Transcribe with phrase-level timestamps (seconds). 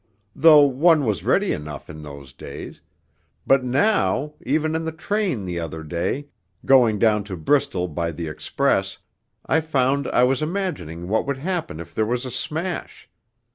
[0.35, 2.81] though one was ready enough in those days...
[3.45, 6.25] but now even in the train the other day,
[6.65, 8.97] going down to Bristol by the express,
[9.45, 13.07] I found I was imagining what would happen if there was a smash